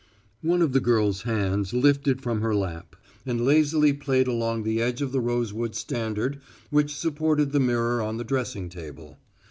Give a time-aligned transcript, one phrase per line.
[0.41, 4.99] One of the girl's hands lifted from her lap and lazily played along the edge
[5.03, 6.39] of the rosewood standard
[6.71, 9.19] which supported the mirror on the dressing table.